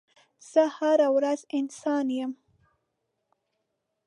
[0.51, 2.31] زه هره ورځ انسانه یم